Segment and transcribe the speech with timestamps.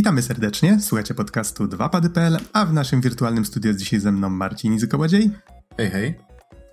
[0.00, 4.74] Witamy serdecznie, słuchacie podcastu 2pady.pl, a w naszym wirtualnym studiu jest dzisiaj ze mną Marcin
[4.74, 5.30] Izykołodziej.
[5.76, 6.18] Hej, hej.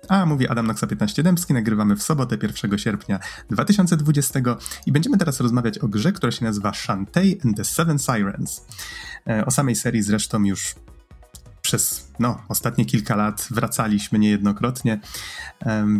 [0.08, 3.18] A mówi Adam Noxa 15 Dębski, nagrywamy w sobotę 1 sierpnia
[3.50, 4.40] 2020
[4.86, 8.66] i będziemy teraz rozmawiać o grze, która się nazywa Shantae and the Seven Sirens.
[9.26, 10.74] E, o samej serii zresztą już
[11.68, 15.00] przez no, ostatnie kilka lat wracaliśmy niejednokrotnie,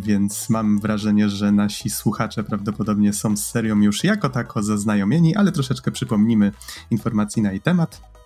[0.00, 5.52] więc mam wrażenie, że nasi słuchacze prawdopodobnie są z serią już jako tako zaznajomieni, ale
[5.52, 6.52] troszeczkę przypomnimy
[6.90, 8.17] informacji na jej temat.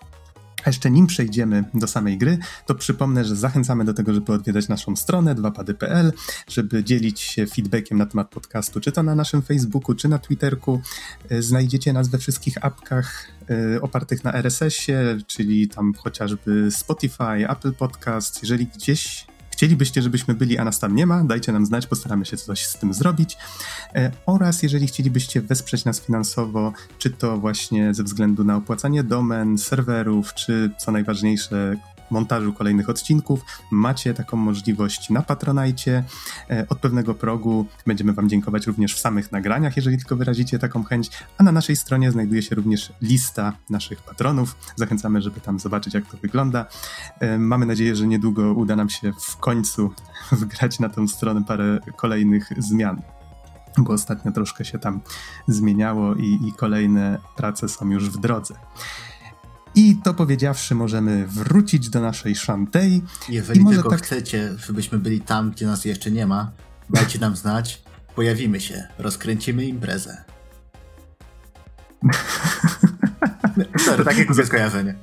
[0.65, 4.67] A jeszcze nim przejdziemy do samej gry, to przypomnę, że zachęcamy do tego, żeby odwiedzać
[4.67, 6.13] naszą stronę 2pady.pl,
[6.47, 10.81] żeby dzielić się feedbackiem na temat podcastu, czy to na naszym Facebooku, czy na Twitterku.
[11.29, 17.73] E, znajdziecie nas we wszystkich apkach e, opartych na RSS-ie, czyli tam chociażby Spotify, Apple
[17.73, 18.41] Podcast.
[18.41, 19.25] Jeżeli gdzieś
[19.63, 22.77] chcielibyście, żebyśmy byli, a nas tam nie ma, dajcie nam znać, postaramy się coś z
[22.77, 23.37] tym zrobić.
[23.95, 29.57] E, oraz jeżeli chcielibyście wesprzeć nas finansowo, czy to właśnie ze względu na opłacanie domen,
[29.57, 31.75] serwerów, czy co najważniejsze,
[32.13, 33.39] montażu kolejnych odcinków.
[33.71, 36.03] Macie taką możliwość na Patronajcie.
[36.49, 40.83] E, od pewnego progu będziemy Wam dziękować również w samych nagraniach, jeżeli tylko wyrazicie taką
[40.83, 41.11] chęć.
[41.37, 44.55] A na naszej stronie znajduje się również lista naszych patronów.
[44.75, 46.65] Zachęcamy, żeby tam zobaczyć, jak to wygląda.
[47.19, 49.91] E, mamy nadzieję, że niedługo uda nam się w końcu
[50.31, 53.01] wgrać na tą stronę parę kolejnych zmian
[53.77, 55.01] bo ostatnio troszkę się tam
[55.47, 58.55] zmieniało i, i kolejne prace są już w drodze.
[59.75, 63.01] I to powiedziawszy, możemy wrócić do naszej Shantei.
[63.29, 64.01] Jeżeli tylko tak...
[64.01, 66.51] chcecie, żebyśmy byli tam, gdzie nas jeszcze nie ma,
[66.89, 67.83] dajcie nam znać.
[68.15, 70.23] Pojawimy się, rozkręcimy imprezę.
[73.85, 74.95] Sorry, takie kupię skojarzenie.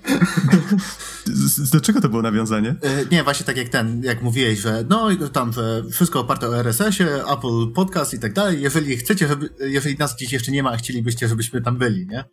[1.73, 2.75] Do czego to było nawiązanie?
[2.83, 6.59] E, nie, właśnie tak jak ten, jak mówiłeś, że no tam że wszystko oparte o
[6.59, 8.63] RSS-ie, Apple Podcast i tak dalej.
[8.63, 12.25] Jeżeli chcecie, żeby, jeżeli nas gdzieś jeszcze nie ma, chcielibyście, żebyśmy tam byli, nie?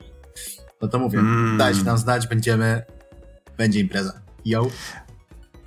[0.81, 1.57] No to mówię, mm.
[1.57, 2.81] dajcie nam znać, będziemy,
[3.57, 4.13] będzie impreza.
[4.45, 4.67] Yo.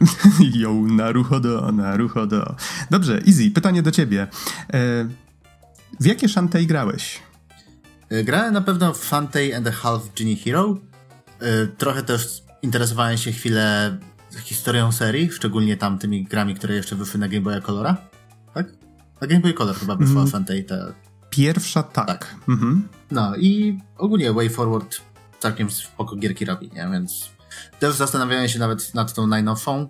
[0.55, 2.57] Yo, naruchodo, naruchodo.
[2.91, 4.27] Dobrze, Easy, pytanie do ciebie.
[4.73, 5.09] E,
[6.01, 7.21] w jakie Shantae grałeś?
[8.11, 10.77] E, grałem na pewno w Shantae and a Half Genie Hero.
[11.41, 13.97] E, trochę też interesowałem się chwilę
[14.45, 17.97] historią serii, szczególnie tam tymi grami, które jeszcze wyszły na Game Boy Colora.
[18.55, 18.67] Tak?
[19.21, 20.29] Na Game Boy Color chyba wyszła mm.
[20.29, 20.93] Shantae, te
[21.31, 22.07] Pierwsza tak.
[22.07, 22.35] tak.
[22.49, 22.89] Mhm.
[23.11, 25.01] No i ogólnie Way Forward
[25.41, 26.89] całkiem spoko gierki robi, nie?
[26.93, 27.31] Więc
[27.79, 29.89] też zastanawiałem się nawet nad tą najnowszą,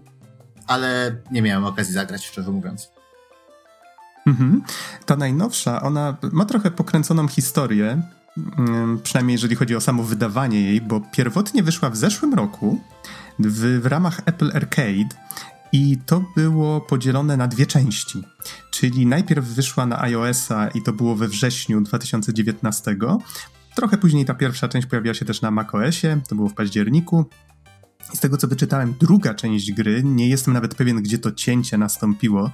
[0.66, 2.90] ale nie miałem okazji zagrać, szczerze mówiąc.
[4.26, 4.62] Mhm.
[5.06, 8.02] Ta najnowsza, ona ma trochę pokręconą historię,
[8.58, 12.80] mm, przynajmniej jeżeli chodzi o samo wydawanie jej, bo pierwotnie wyszła w zeszłym roku
[13.38, 15.08] w, w ramach Apple Arcade
[15.72, 18.22] i to było podzielone na dwie części.
[18.70, 22.96] Czyli najpierw wyszła na iOS-a i to było we wrześniu 2019.
[23.74, 27.24] Trochę później ta pierwsza część pojawiła się też na macOSie, to było w październiku.
[28.02, 32.50] Z tego co wyczytałem, druga część gry, nie jestem nawet pewien, gdzie to cięcie nastąpiło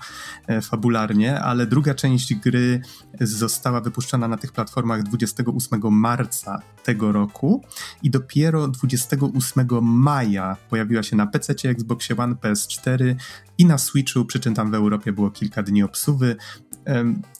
[0.46, 2.80] e, fabularnie, ale druga część gry
[3.20, 7.64] została wypuszczona na tych platformach 28 marca tego roku
[8.02, 13.14] i dopiero 28 maja pojawiła się na PC, Xboxie One, PS4
[13.58, 16.36] i na Switchu, przy czym tam w Europie było kilka dni obsuwy.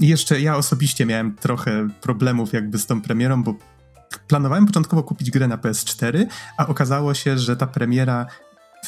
[0.00, 3.55] I jeszcze ja osobiście miałem trochę problemów jakby z tą premierą, bo
[4.28, 6.27] planowałem początkowo kupić grę na PS4,
[6.59, 8.27] a okazało się, że ta premiera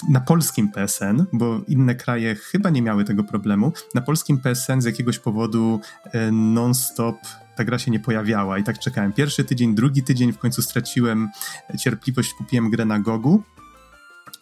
[0.09, 4.85] na polskim PSN, bo inne kraje chyba nie miały tego problemu, na polskim PSN z
[4.85, 5.81] jakiegoś powodu
[6.13, 7.17] e, non-stop
[7.57, 9.13] ta gra się nie pojawiała i tak czekałem.
[9.13, 11.29] Pierwszy tydzień, drugi tydzień, w końcu straciłem
[11.79, 13.43] cierpliwość, kupiłem grę na Gogu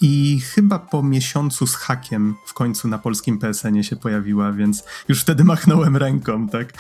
[0.01, 5.21] i chyba po miesiącu z hakiem w końcu na polskim PSN-ie się pojawiła, więc już
[5.21, 6.73] wtedy machnąłem ręką, tak?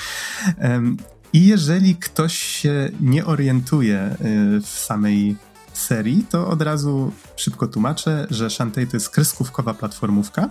[1.36, 4.16] I jeżeli ktoś się nie orientuje
[4.56, 5.36] y, w samej
[5.72, 10.50] serii, to od razu szybko tłumaczę, że Shantae to jest kreskówkowa platformówka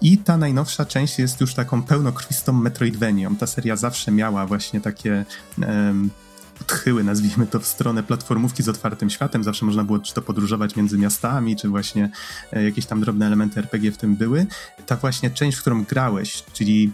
[0.00, 3.36] i ta najnowsza część jest już taką pełnokrwistą Metroidvanią.
[3.36, 5.24] Ta seria zawsze miała właśnie takie
[5.58, 6.10] um,
[6.60, 9.44] odchyły, nazwijmy to, w stronę platformówki z otwartym światem.
[9.44, 12.10] Zawsze można było czy to podróżować między miastami, czy właśnie
[12.52, 14.46] e, jakieś tam drobne elementy RPG w tym były.
[14.86, 16.92] Ta właśnie część, w którą grałeś, czyli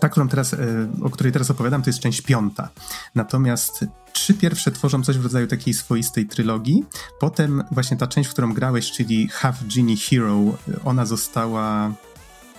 [0.00, 0.58] ta, którą teraz, e,
[1.02, 2.68] o której teraz opowiadam, to jest część piąta.
[3.14, 6.84] Natomiast trzy pierwsze tworzą coś w rodzaju takiej swoistej trylogii.
[7.20, 10.40] Potem właśnie ta część, w którą grałeś, czyli Half Genie Hero,
[10.84, 11.92] ona została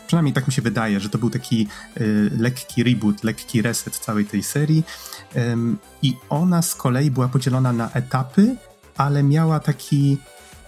[0.07, 1.67] przynajmniej tak mi się wydaje, że to był taki
[2.01, 4.83] y, lekki reboot, lekki reset całej tej serii.
[5.35, 8.55] Ym, I ona z kolei była podzielona na etapy,
[8.97, 10.17] ale miała taki.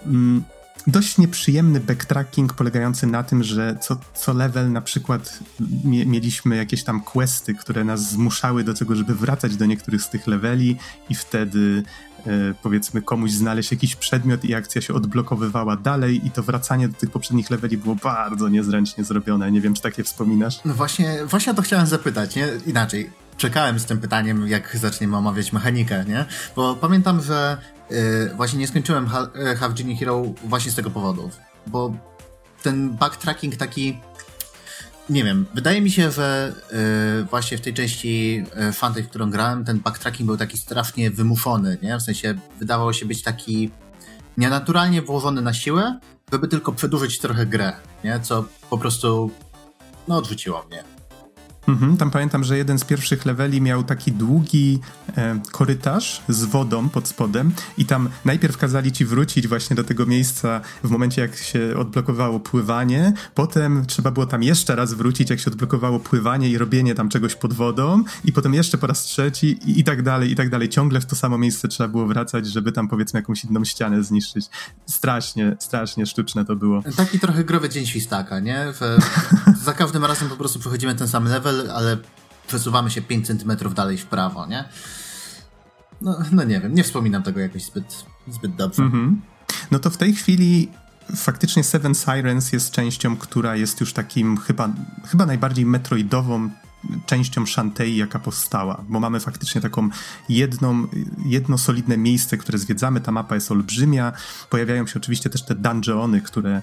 [0.05, 0.43] Mm,
[0.87, 5.39] dość nieprzyjemny backtracking polegający na tym, że co, co level na przykład
[5.83, 10.09] mie mieliśmy jakieś tam questy, które nas zmuszały do tego, żeby wracać do niektórych z
[10.09, 10.77] tych leveli
[11.09, 11.83] i wtedy
[12.63, 17.11] powiedzmy komuś znaleźć jakiś przedmiot i akcja się odblokowywała dalej i to wracanie do tych
[17.11, 19.51] poprzednich leveli było bardzo niezręcznie zrobione.
[19.51, 20.59] Nie wiem, czy takie wspominasz?
[20.65, 22.47] No właśnie, właśnie to chciałem zapytać, nie?
[22.65, 23.09] Inaczej.
[23.39, 26.25] Czekałem z tym pytaniem, jak zaczniemy omawiać mechanikę, nie?
[26.55, 27.57] Bo pamiętam, że
[27.89, 29.07] yy, właśnie nie skończyłem
[29.59, 31.29] Half Genie Hero właśnie z tego powodu.
[31.67, 31.93] Bo
[32.63, 33.99] ten backtracking taki
[35.09, 36.53] nie wiem, wydaje mi się, że
[37.17, 41.11] yy, właśnie w tej części yy, Fantasy, w którą grałem, ten backtracking był taki strasznie
[41.11, 41.97] wymuszony, nie?
[41.97, 43.71] W sensie wydawało się być taki
[44.37, 45.99] nienaturalnie włożony na siłę,
[46.31, 48.19] żeby tylko przedłużyć trochę grę, nie?
[48.19, 49.31] Co po prostu
[50.07, 50.98] no odrzuciło mnie.
[51.69, 54.79] Mhm, tam pamiętam, że jeden z pierwszych leveli miał taki długi
[55.17, 60.05] e, korytarz z wodą pod spodem i tam najpierw kazali ci wrócić właśnie do tego
[60.05, 65.39] miejsca w momencie, jak się odblokowało pływanie, potem trzeba było tam jeszcze raz wrócić, jak
[65.39, 69.47] się odblokowało pływanie i robienie tam czegoś pod wodą i potem jeszcze po raz trzeci
[69.47, 70.69] i, i tak dalej, i tak dalej.
[70.69, 74.45] Ciągle w to samo miejsce trzeba było wracać, żeby tam powiedzmy jakąś inną ścianę zniszczyć.
[74.85, 76.83] Strasznie, strasznie sztuczne to było.
[76.97, 78.65] Taki trochę growy dzień świstaka, nie?
[79.65, 81.97] za każdym razem po prostu przechodzimy ten sam level, ale
[82.47, 84.63] przesuwamy się 5 cm dalej w prawo, nie?
[86.01, 88.83] No, no nie wiem, nie wspominam tego jakoś zbyt, zbyt dobrze.
[88.83, 89.15] Mm-hmm.
[89.71, 90.69] No to w tej chwili
[91.15, 94.69] faktycznie Seven Sirens jest częścią, która jest już takim chyba,
[95.05, 96.49] chyba najbardziej metroidową
[97.05, 99.89] częścią Shantei, jaka powstała, bo mamy faktycznie taką
[100.29, 100.87] jedną,
[101.25, 104.13] jedno solidne miejsce, które zwiedzamy, ta mapa jest olbrzymia,
[104.49, 106.61] pojawiają się oczywiście też te dungeony, które e,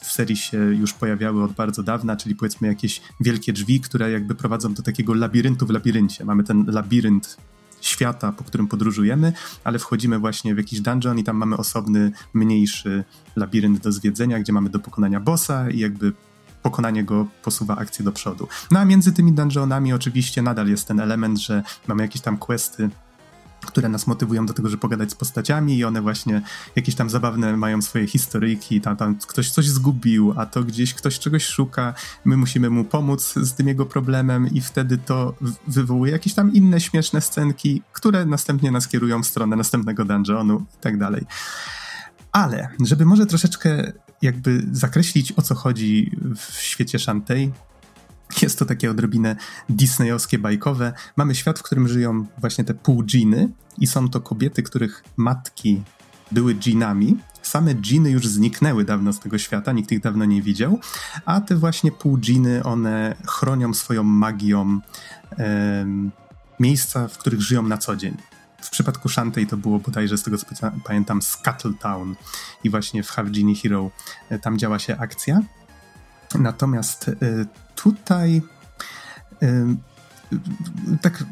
[0.00, 4.34] w serii się już pojawiały od bardzo dawna, czyli powiedzmy jakieś wielkie drzwi, które jakby
[4.34, 6.24] prowadzą do takiego labiryntu w labiryncie.
[6.24, 7.36] Mamy ten labirynt
[7.80, 9.32] świata, po którym podróżujemy,
[9.64, 13.04] ale wchodzimy właśnie w jakiś dungeon i tam mamy osobny, mniejszy
[13.36, 16.12] labirynt do zwiedzenia, gdzie mamy do pokonania bossa i jakby
[16.62, 18.48] pokonanie go posuwa akcję do przodu.
[18.70, 22.90] No a między tymi dungeonami oczywiście nadal jest ten element, że mamy jakieś tam questy
[23.66, 26.42] które nas motywują do tego, żeby pogadać z postaciami i one właśnie
[26.76, 31.18] jakieś tam zabawne mają swoje historyjki, tam, tam ktoś coś zgubił, a to gdzieś ktoś
[31.18, 31.94] czegoś szuka,
[32.24, 35.34] my musimy mu pomóc z tym jego problemem i wtedy to
[35.68, 40.80] wywołuje jakieś tam inne śmieszne scenki, które następnie nas kierują w stronę następnego dungeonu i
[40.80, 41.26] tak dalej.
[42.32, 43.92] Ale, żeby może troszeczkę
[44.22, 47.50] jakby zakreślić o co chodzi w świecie Shantae,
[48.42, 49.36] jest to takie odrobinę
[49.68, 50.92] disneyowskie, bajkowe.
[51.16, 53.48] Mamy świat, w którym żyją właśnie te pół dżiny
[53.78, 55.82] i są to kobiety, których matki
[56.30, 57.16] były dżinami.
[57.42, 60.80] Same dżiny już zniknęły dawno z tego świata, nikt ich dawno nie widział,
[61.24, 64.80] a te właśnie pół dżiny, one chronią swoją magią
[66.60, 68.16] miejsca, w których żyją na co dzień.
[68.62, 70.44] W przypadku Shantae to było bodajże, z tego co
[70.84, 72.16] pamiętam, Scuttletown
[72.64, 73.90] i właśnie w Have Genie Hero
[74.30, 75.40] e, tam działa się akcja.
[76.34, 77.14] Natomiast e,
[77.74, 78.42] tutaj
[79.42, 79.76] e,
[81.02, 81.24] tak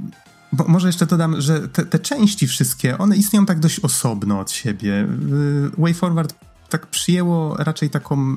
[0.68, 5.06] może jeszcze dodam, że te, te, części wszystkie, one istnieją tak dość osobno od siebie.
[5.78, 6.34] Way Forward
[6.68, 8.36] tak przyjęło raczej taką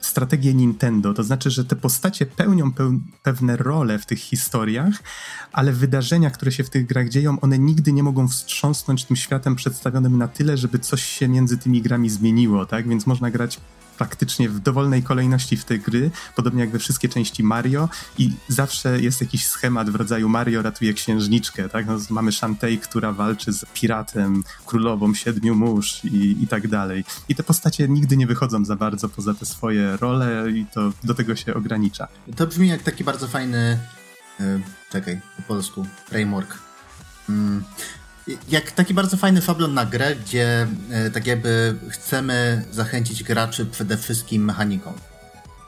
[0.00, 1.14] strategię Nintendo.
[1.14, 2.72] To znaczy, że te postacie pełnią
[3.22, 5.02] pewne role w tych historiach,
[5.52, 9.56] ale wydarzenia, które się w tych grach dzieją, one nigdy nie mogą wstrząsnąć tym światem
[9.56, 12.88] przedstawionym na tyle, żeby coś się między tymi grami zmieniło, tak?
[12.88, 13.60] Więc można grać
[13.98, 17.88] praktycznie w dowolnej kolejności w te gry, podobnie jak we wszystkie części Mario
[18.18, 21.86] i zawsze jest jakiś schemat w rodzaju Mario ratuje księżniczkę, tak?
[21.86, 27.04] No, mamy Shantae, która walczy z piratem, królową siedmiu mórz i, i tak dalej.
[27.28, 31.14] I te postacie nigdy nie wychodzą za bardzo poza te swoje role i to do
[31.14, 32.08] tego się ogranicza.
[32.36, 33.78] To brzmi jak taki bardzo fajny
[34.40, 36.58] yy, czekaj, po polsku, framework.
[37.28, 37.64] Mm,
[38.48, 43.96] jak taki bardzo fajny fablon na grę, gdzie e, tak jakby chcemy zachęcić graczy przede
[43.96, 44.92] wszystkim mechaniką.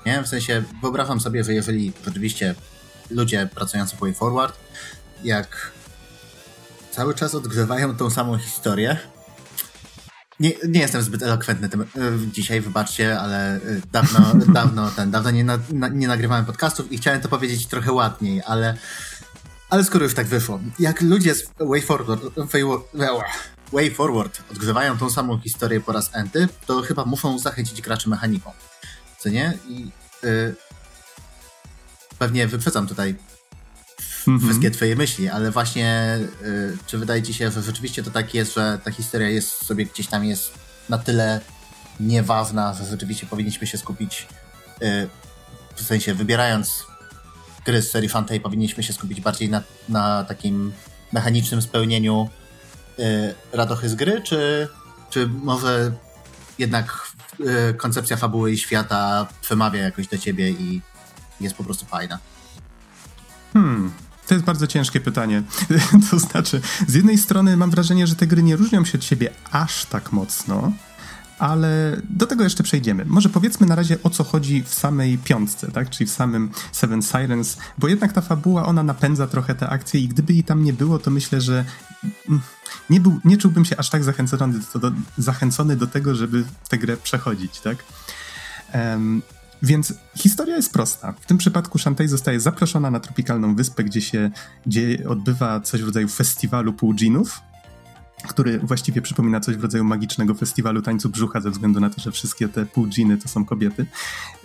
[0.06, 0.22] Nie?
[0.22, 2.54] W sensie wyobrażam sobie, że jeżeli rzeczywiście
[3.10, 4.58] ludzie pracujący w Way Forward,
[5.24, 5.70] jak
[6.90, 8.96] cały czas odgrzewają tą samą historię,
[10.40, 11.86] nie, nie jestem zbyt elokwentny tym, e,
[12.32, 13.60] dzisiaj, wybaczcie, ale e,
[13.92, 14.20] dawno,
[14.60, 15.58] dawno, ten, dawno nie, na,
[15.92, 18.74] nie nagrywałem podcastów i chciałem to powiedzieć trochę ładniej, ale
[19.70, 22.20] ale skoro już tak wyszło, jak ludzie z Way Forward,
[23.72, 28.52] Way Forward odgrzewają tą samą historię po raz enty, to chyba muszą zachęcić graczy mechaniką.
[29.18, 29.58] Co nie?
[29.68, 29.90] I
[30.22, 30.54] yy,
[32.18, 33.16] pewnie wyprzedzam tutaj
[34.26, 34.44] mm-hmm.
[34.44, 38.54] wszystkie twoje myśli, ale właśnie yy, czy wydaje ci się, że rzeczywiście to tak jest,
[38.54, 40.52] że ta historia jest sobie gdzieś tam jest
[40.88, 41.40] na tyle
[42.00, 44.28] nieważna, że rzeczywiście powinniśmy się skupić
[44.80, 45.08] yy,
[45.76, 46.89] w sensie wybierając
[47.64, 50.72] gry z serii Fantei powinniśmy się skupić bardziej na, na takim
[51.12, 52.28] mechanicznym spełnieniu
[52.98, 53.02] y,
[53.52, 54.68] radochy z gry, czy,
[55.10, 55.92] czy może
[56.58, 60.82] jednak y, koncepcja fabuły i świata przemawia jakoś do ciebie i
[61.40, 62.18] jest po prostu fajna?
[63.52, 63.92] Hmm.
[64.26, 65.42] To jest bardzo ciężkie pytanie.
[66.10, 69.30] to znaczy, z jednej strony mam wrażenie, że te gry nie różnią się od siebie
[69.50, 70.72] aż tak mocno,
[71.40, 73.04] ale do tego jeszcze przejdziemy.
[73.04, 75.90] Może powiedzmy na razie o co chodzi w samej piątce, tak?
[75.90, 80.08] czyli w samym Seven Sirens, bo jednak ta fabuła, ona napędza trochę te akcje i
[80.08, 81.64] gdyby jej tam nie było, to myślę, że
[82.90, 86.78] nie, był, nie czułbym się aż tak zachęcony do, do, zachęcony do tego, żeby tę
[86.78, 87.76] grę przechodzić, tak?
[88.74, 89.22] Um,
[89.62, 91.12] więc historia jest prosta.
[91.12, 94.30] W tym przypadku Shantae zostaje zaproszona na tropikalną wyspę, gdzie się
[94.66, 97.40] gdzie odbywa coś w rodzaju festiwalu półdżinów,
[98.28, 102.12] który właściwie przypomina coś w rodzaju magicznego festiwalu tańcu brzucha, ze względu na to, że
[102.12, 103.86] wszystkie te półdżiny to są kobiety.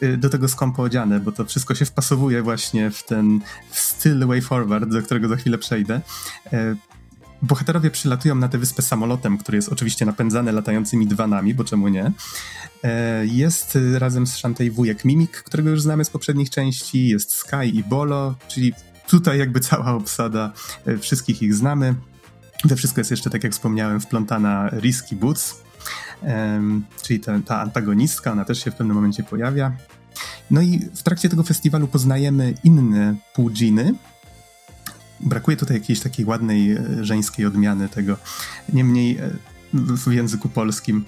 [0.04, 3.40] Y, do tego skąpo odziane, bo to wszystko się wpasowuje właśnie w ten
[3.72, 6.02] styl Way Forward, do którego za chwilę przejdę.
[6.54, 6.76] Y,
[7.42, 12.06] bohaterowie przylatują na tę wyspę samolotem, który jest oczywiście napędzany latającymi dwanami, bo czemu nie.
[12.06, 12.12] Y,
[13.24, 17.84] jest razem z Shantae wujek Mimik, którego już znamy z poprzednich części, jest Sky i
[17.84, 18.74] Bolo, czyli
[19.08, 20.54] tutaj jakby cała obsada,
[21.00, 21.96] wszystkich ich znamy.
[22.64, 25.56] We wszystko jest jeszcze, tak jak wspomniałem, wplątana Risky Boots,
[27.04, 29.72] czyli ta, ta antagonistka, ona też się w pewnym momencie pojawia.
[30.52, 33.94] No i w trakcie tego festiwalu poznajemy inne półdżiny.
[35.20, 38.18] Brakuje tutaj jakiejś takiej ładnej e, żeńskiej odmiany tego.
[38.74, 39.30] Niemniej e,
[39.74, 41.06] w języku polskim.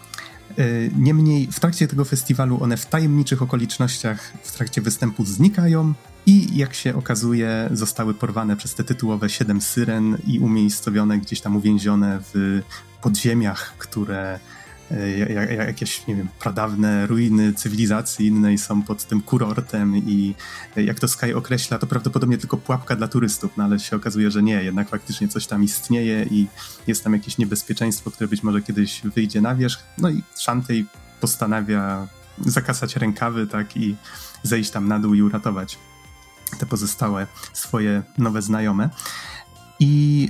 [0.58, 0.63] E,
[0.98, 5.94] niemniej w trakcie tego festiwalu one w tajemniczych okolicznościach w trakcie występu znikają,
[6.27, 11.56] i jak się okazuje, zostały porwane przez te tytułowe siedem syren i umiejscowione gdzieś tam
[11.56, 12.62] uwięzione w
[13.01, 14.39] podziemiach, które
[15.58, 20.36] jakieś, nie wiem, pradawne ruiny cywilizacji innej są pod tym kurortem i
[20.75, 24.44] jak to Sky określa, to prawdopodobnie tylko pułapka dla turystów, no ale się okazuje, że
[24.44, 26.48] nie, jednak faktycznie coś tam istnieje i
[26.88, 29.84] jest tam jakieś niebezpieczeństwo, które być może kiedyś wyjdzie na wierzch.
[29.98, 30.86] No i Shantay
[31.22, 32.08] postanawia
[32.46, 33.96] zakasać rękawy, tak, i
[34.44, 35.77] zejść tam na dół i uratować
[36.60, 38.89] te pozostałe swoje nowe znajome.
[39.79, 40.27] I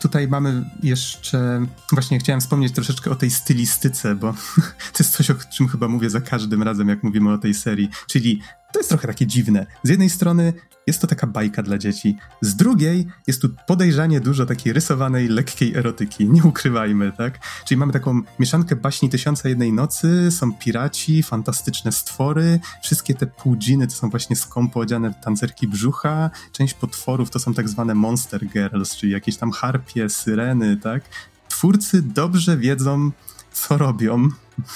[0.00, 4.32] Tutaj mamy jeszcze, właśnie chciałem wspomnieć troszeczkę o tej stylistyce, bo
[4.92, 7.88] to jest coś, o czym chyba mówię za każdym razem, jak mówimy o tej serii,
[8.06, 8.40] czyli
[8.76, 9.66] to jest trochę takie dziwne.
[9.82, 10.52] Z jednej strony
[10.86, 15.74] jest to taka bajka dla dzieci, z drugiej jest tu podejrzanie dużo takiej rysowanej, lekkiej
[15.74, 17.38] erotyki, nie ukrywajmy, tak?
[17.64, 23.86] Czyli mamy taką mieszankę baśni Tysiąca Jednej Nocy, są piraci, fantastyczne stwory, wszystkie te półdziny
[23.86, 28.96] to są właśnie skąpo odziane tancerki brzucha, część potworów to są tak zwane monster girls,
[28.96, 31.02] czyli jakieś tam harpie, syreny, tak?
[31.48, 33.10] Twórcy dobrze wiedzą,
[33.52, 34.28] co robią.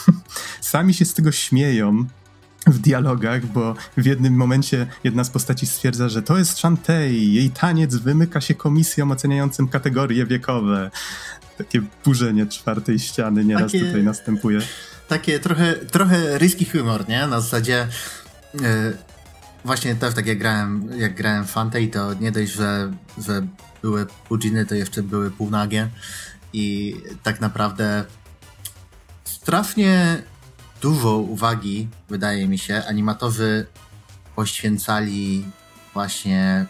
[0.61, 2.07] Sami się z tego śmieją,
[2.67, 7.51] w dialogach, bo w jednym momencie jedna z postaci stwierdza, że to jest Shantae, jej
[7.51, 10.91] taniec wymyka się komisjom oceniającym kategorie wiekowe.
[11.59, 14.61] Takie burzenie czwartej ściany nieraz takie, tutaj następuje.
[15.09, 17.27] Takie trochę, trochę risky humor, nie?
[17.27, 17.89] Na zasadzie
[18.55, 18.61] yy,
[19.65, 23.47] właśnie też tak jak grałem, jak grałem w Fantei, to nie dość, że, że
[23.83, 25.89] były półdziny, to jeszcze były półnagie
[26.53, 28.05] i tak naprawdę
[29.25, 30.23] strasznie
[30.81, 33.67] dużo uwagi, wydaje mi się, animatorzy
[34.37, 35.45] poświęcali
[35.95, 36.67] właśnie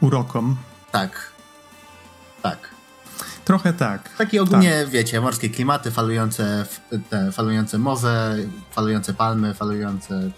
[0.00, 0.56] urokom.
[0.92, 1.30] Tak.
[2.42, 2.58] Tak.
[3.44, 4.16] Trochę tak.
[4.16, 4.88] Takie ogólnie, tak.
[4.90, 6.66] wiecie, morskie klimaty, falujące,
[7.10, 8.36] te, falujące morze,
[8.70, 10.30] falujące palmy, falujące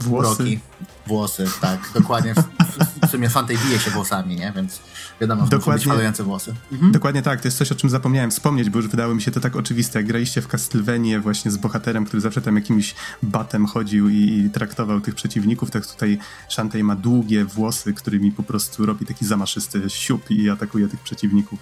[0.00, 0.60] Włosy.
[1.06, 2.34] Włosy, tak, dokładnie.
[2.34, 4.52] W, w sumie Fantej bije się włosami, nie?
[4.56, 4.80] Więc
[5.20, 6.54] wiadomo, dokładnie, muszą być włosy.
[6.72, 6.92] Mhm.
[6.92, 9.40] Dokładnie tak, to jest coś, o czym zapomniałem wspomnieć, bo już wydało mi się to
[9.40, 9.98] tak oczywiste.
[9.98, 14.50] Jak graliście w Castlevanię właśnie z bohaterem, który zawsze tam jakimś batem chodził i, i
[14.50, 19.82] traktował tych przeciwników, tak tutaj Shantae ma długie włosy, którymi po prostu robi taki zamaszysty
[19.88, 21.58] siup i atakuje tych przeciwników.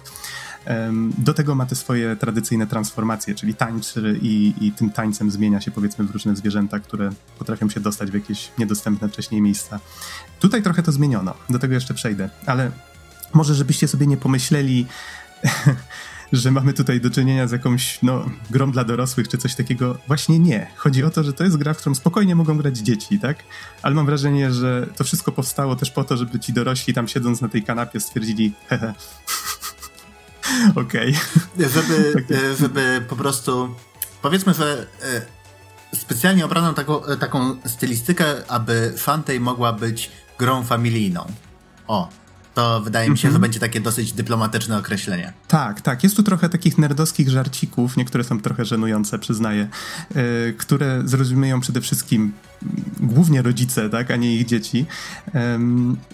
[1.17, 5.71] Do tego ma te swoje tradycyjne transformacje, czyli tańczy i, i tym tańcem zmienia się
[5.71, 9.79] powiedzmy w różne zwierzęta, które potrafią się dostać w jakieś niedostępne wcześniej miejsca.
[10.39, 12.71] Tutaj trochę to zmieniono, do tego jeszcze przejdę, ale
[13.33, 14.85] może żebyście sobie nie pomyśleli,
[16.33, 19.97] że mamy tutaj do czynienia z jakąś no, grą dla dorosłych czy coś takiego.
[20.07, 20.67] Właśnie nie.
[20.75, 23.43] Chodzi o to, że to jest gra, w którą spokojnie mogą grać dzieci, tak?
[23.81, 27.41] Ale mam wrażenie, że to wszystko powstało też po to, żeby ci dorośli tam siedząc
[27.41, 28.93] na tej kanapie stwierdzili, hehe,
[30.75, 31.15] Okej.
[31.55, 31.69] Okay.
[31.69, 32.13] Żeby,
[32.51, 33.75] e, żeby po prostu.
[34.21, 34.87] Powiedzmy, że
[35.93, 41.25] e, specjalnie obrano taką, e, taką stylistykę, aby Fantej mogła być grą familijną.
[41.87, 42.09] O,
[42.53, 43.33] to wydaje mi się, mm -hmm.
[43.33, 43.41] że mhm.
[43.41, 45.33] będzie takie dosyć dyplomatyczne określenie.
[45.47, 46.03] Tak, tak.
[46.03, 49.67] Jest tu trochę takich nerdowskich żarcików, niektóre są trochę żenujące, przyznaję,
[50.15, 52.33] yy, które zrozumieją przede wszystkim
[52.99, 54.85] głównie rodzice, tak, a nie ich dzieci.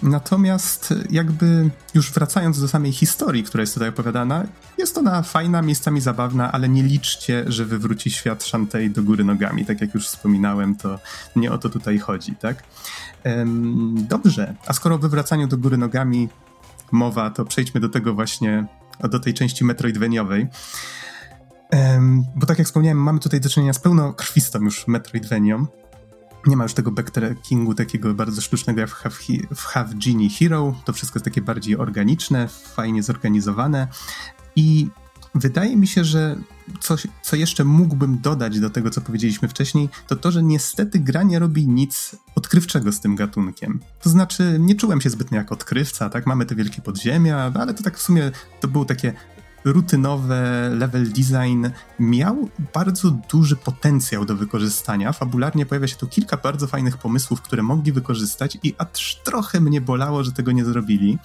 [0.04, 4.44] Natomiast jakby już wracając do samej historii, która jest tutaj opowiadana,
[4.77, 9.65] jest ona fajna, miejscami zabawna, ale nie liczcie, że wywróci świat Shantae do góry nogami.
[9.65, 11.00] Tak jak już wspominałem, to
[11.36, 12.63] nie o to tutaj chodzi, tak?
[13.96, 16.30] Dobrze, a skoro o wywracaniu do góry nogami
[16.92, 18.65] mowa, to przejdźmy do tego właśnie,
[19.10, 20.48] do tej części metroidweniowej.
[22.36, 25.65] Bo tak jak wspomniałem, mamy tutaj do czynienia z pełnokrwistą już metroidvenią.
[26.46, 29.16] Nie ma już tego backtrackingu takiego bardzo sztucznego jak w Have,
[29.56, 30.75] w Have Genie Hero.
[30.86, 33.88] To wszystko jest takie bardziej organiczne, fajnie zorganizowane.
[34.56, 34.88] I
[35.36, 36.36] wydaje mi się, że
[36.80, 41.24] coś, co jeszcze mógłbym dodać do tego, co powiedzieliśmy wcześniej, to to, że niestety gra
[41.24, 43.80] nie robi nic odkrywczego z tym gatunkiem.
[44.02, 46.25] To znaczy, nie czułem się zbytnio jak odkrywca, tak?
[46.28, 49.14] Mamy te wielkie podziemia, ale to tak w sumie to było takie
[49.66, 51.68] rutynowe level design
[52.00, 55.14] miał bardzo duży potencjał do wykorzystania.
[55.14, 59.82] Fabularnie pojawia się tu kilka bardzo fajnych pomysłów, które mogli wykorzystać i aż trochę mnie
[59.82, 61.18] bolało, że tego nie zrobili,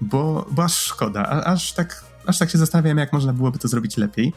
[0.00, 3.96] bo, bo aż szkoda, aż tak, aż tak się zastanawiam, jak można byłoby to zrobić
[3.96, 4.32] lepiej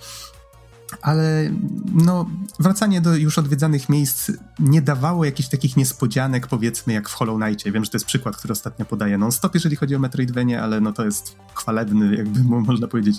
[1.02, 1.50] ale
[1.94, 2.30] no,
[2.60, 7.72] wracanie do już odwiedzanych miejsc nie dawało jakichś takich niespodzianek, powiedzmy, jak w Hollow Knightie.
[7.72, 10.94] Wiem, że to jest przykład, który ostatnio podaję non-stop, jeżeli chodzi o Metroidvanie, ale no
[10.94, 13.18] to jest chwalebny, jakby można powiedzieć,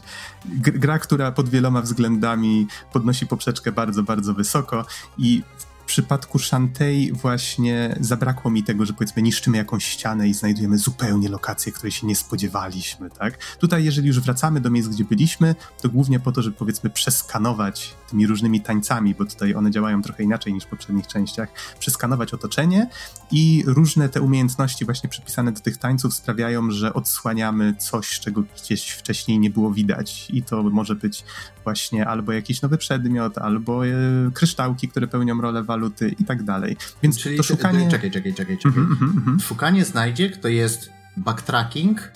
[0.55, 4.85] gra, która pod wieloma względami podnosi poprzeczkę bardzo, bardzo wysoko
[5.19, 5.43] i
[5.91, 11.73] przypadku Shantei właśnie zabrakło mi tego, że powiedzmy niszczymy jakąś ścianę i znajdujemy zupełnie lokację,
[11.73, 13.57] której się nie spodziewaliśmy, tak?
[13.59, 17.95] Tutaj, jeżeli już wracamy do miejsc, gdzie byliśmy, to głównie po to, żeby powiedzmy przeskanować
[18.11, 21.49] tymi różnymi tańcami, bo tutaj one działają trochę inaczej niż w poprzednich częściach,
[21.79, 22.87] przeskanować otoczenie
[23.33, 28.91] i różne te umiejętności właśnie przypisane do tych tańców sprawiają, że odsłaniamy coś, czego gdzieś
[28.91, 31.25] wcześniej nie było widać i to może być
[31.65, 33.91] właśnie albo jakiś nowy przedmiot, albo e,
[34.35, 36.77] kryształki, które pełnią rolę waluty i tak dalej.
[37.03, 37.91] Więc Czyli to szukanie...
[37.91, 38.83] Czekaj, czekaj, czekaj, czekaj.
[38.83, 39.43] Mm -hmm, mm -hmm.
[39.43, 42.13] Szukanie znajdziek to jest backtracking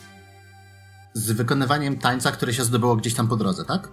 [1.14, 3.88] z wykonywaniem tańca, które się zdobyło gdzieś tam po drodze, tak?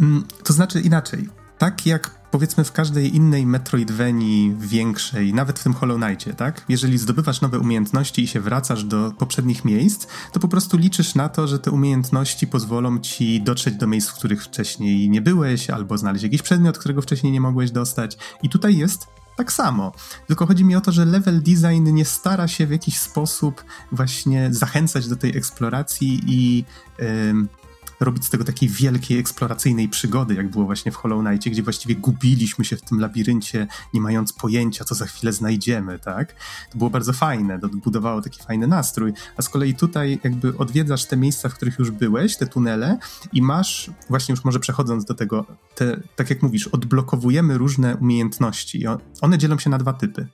[0.00, 1.28] Mm, to znaczy inaczej.
[1.58, 6.64] Tak jak powiedzmy w każdej innej Metroidvanii większej, nawet w tym Hollow Knightie, tak?
[6.68, 11.28] Jeżeli zdobywasz nowe umiejętności i się wracasz do poprzednich miejsc, to po prostu liczysz na
[11.28, 15.98] to, że te umiejętności pozwolą ci dotrzeć do miejsc, w których wcześniej nie byłeś, albo
[15.98, 18.18] znaleźć jakiś przedmiot, którego wcześniej nie mogłeś dostać.
[18.42, 19.92] I tutaj jest tak samo.
[20.26, 24.48] Tylko chodzi mi o to, że level design nie stara się w jakiś sposób właśnie
[24.50, 26.64] zachęcać do tej eksploracji i.
[26.98, 27.63] Yy,
[28.00, 31.96] robić z tego takiej wielkiej, eksploracyjnej przygody, jak było właśnie w Hollow Knightie, gdzie właściwie
[31.96, 36.34] gubiliśmy się w tym labiryncie, nie mając pojęcia, co za chwilę znajdziemy, tak?
[36.70, 41.16] To było bardzo fajne, budowało taki fajny nastrój, a z kolei tutaj jakby odwiedzasz te
[41.16, 42.98] miejsca, w których już byłeś, te tunele
[43.32, 48.84] i masz, właśnie już może przechodząc do tego, te, tak jak mówisz, odblokowujemy różne umiejętności.
[49.20, 50.26] One dzielą się na dwa typy.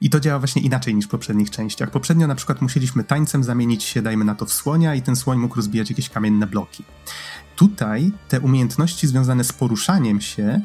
[0.00, 1.90] I to działa właśnie inaczej niż w poprzednich częściach.
[1.90, 5.38] Poprzednio na przykład musieliśmy tańcem zamienić się, dajmy na to, w słonia i ten słoń
[5.38, 6.84] mógł rozbijać jakieś kamienne bloki.
[7.56, 10.60] Tutaj te umiejętności związane z poruszaniem się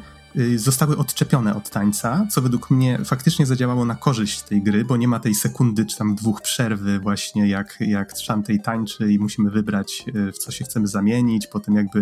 [0.56, 5.08] zostały odczepione od tańca, co według mnie faktycznie zadziałało na korzyść tej gry, bo nie
[5.08, 10.04] ma tej sekundy czy tam dwóch przerwy właśnie jak, jak Shantay tańczy i musimy wybrać
[10.08, 11.98] y, w co się chcemy zamienić, potem jakby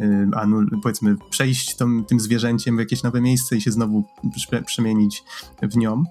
[0.00, 4.04] y, anul, powiedzmy przejść tą, tym zwierzęciem w jakieś nowe miejsce i się znowu
[4.66, 5.24] przemienić
[5.62, 6.04] w nią.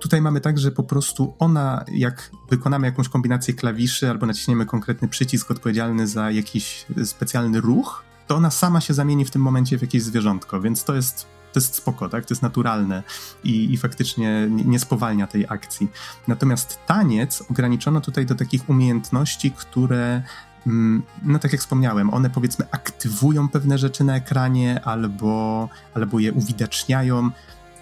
[0.00, 5.08] Tutaj mamy tak, że po prostu ona, jak wykonamy jakąś kombinację klawiszy albo naciśniemy konkretny
[5.08, 9.82] przycisk odpowiedzialny za jakiś specjalny ruch, to ona sama się zamieni w tym momencie w
[9.82, 12.26] jakieś zwierzątko, więc to jest to jest spoko, tak?
[12.26, 13.02] To jest naturalne
[13.44, 15.88] i, i faktycznie nie, spowalnia tej akcji.
[16.28, 20.22] Natomiast taniec ograniczono tutaj do takich umiejętności, które
[20.66, 26.32] mm, no tak jak wspomniałem, one powiedzmy aktywują pewne rzeczy na ekranie albo, albo je
[26.32, 27.30] uwidaczniają.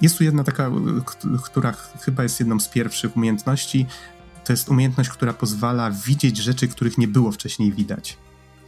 [0.01, 0.71] Jest tu jedna taka,
[1.45, 3.87] która chyba jest jedną z pierwszych umiejętności.
[4.45, 8.19] To jest umiejętność, która pozwala widzieć rzeczy, których nie było wcześniej widać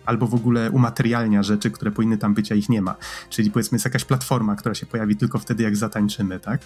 [0.08, 2.96] albo w ogóle umaterialnia rzeczy, które powinny tam być, a ich nie ma.
[3.30, 6.60] Czyli powiedzmy jest jakaś platforma, która się pojawi tylko wtedy, jak zatańczymy, tak?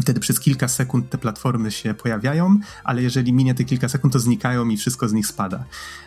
[0.00, 4.18] Wtedy przez kilka sekund te platformy się pojawiają, ale jeżeli minie te kilka sekund, to
[4.18, 5.64] znikają i wszystko z nich spada.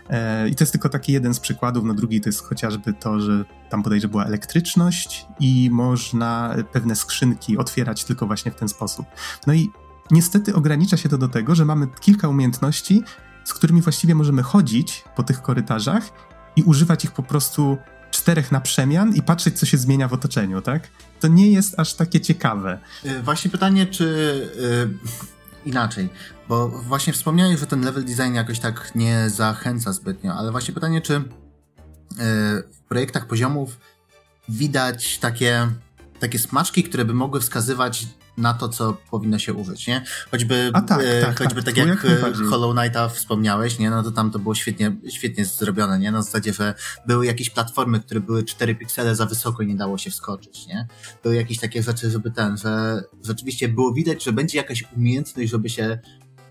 [0.10, 1.84] E, I to jest tylko taki jeden z przykładów.
[1.84, 7.58] No drugi to jest chociażby to, że tam że była elektryczność i można pewne skrzynki
[7.58, 9.06] otwierać tylko właśnie w ten sposób.
[9.48, 9.70] No i
[10.12, 13.04] niestety ogranicza się to do tego, że mamy kilka umiejętności,
[13.44, 16.12] z którymi właściwie możemy chodzić po tych korytarzach
[16.56, 17.78] i używać ich po prostu
[18.12, 20.88] czterech na przemian i patrzeć, co się zmienia w otoczeniu, tak?
[21.20, 22.80] To nie jest aż takie ciekawe.
[23.06, 24.06] Y, właśnie pytanie, czy
[24.60, 24.98] yy,
[25.66, 26.10] inaczej,
[26.50, 31.02] bo właśnie wspomniałeś, że ten level design jakoś tak nie zachęca zbytnio, ale właśnie pytanie,
[31.02, 31.24] czy yy,
[32.72, 33.78] w projektach poziomów
[34.50, 35.68] widać takie
[36.20, 38.08] takie smaczki, które by mogły wskazywać
[38.38, 40.04] na to, co powinno się użyć, nie?
[40.32, 43.90] Choćby, A tak, e, tak, choćby tak, tak, jak, jak Hollow Knighta wspomniałeś, nie?
[43.90, 46.12] No to tam to było świetnie, świetnie zrobione, nie?
[46.12, 46.74] Na zasadzie, że
[47.08, 50.88] były jakieś platformy, które były 4 piksele za wysoko i nie dało się wskoczyć, nie?
[51.24, 55.70] Były jakieś takie rzeczy, żeby ten, że rzeczywiście było widać, że będzie jakaś umiejętność, żeby
[55.70, 56.00] się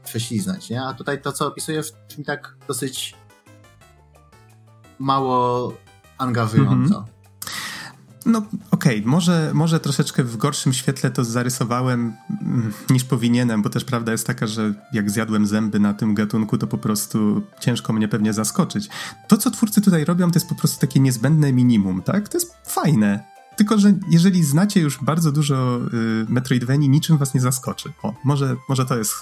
[0.04, 0.82] prześliznać, nie?
[0.82, 3.14] A tutaj to, co opisujesz, brzmi tak dosyć
[4.98, 5.72] mało
[6.18, 6.98] angażująco.
[6.98, 7.13] Mhm.
[8.26, 8.38] No
[8.70, 9.10] okej, okay.
[9.10, 14.26] może, może troszeczkę w gorszym świetle to zarysowałem mm, niż powinienem, bo też prawda jest
[14.26, 18.88] taka, że jak zjadłem zęby na tym gatunku, to po prostu ciężko mnie pewnie zaskoczyć.
[19.28, 22.28] To, co twórcy tutaj robią, to jest po prostu takie niezbędne minimum, tak?
[22.28, 23.34] To jest fajne.
[23.56, 27.92] Tylko, że jeżeli znacie już bardzo dużo y, Metroidvanii, niczym was nie zaskoczy.
[28.02, 29.14] O, może, może to jest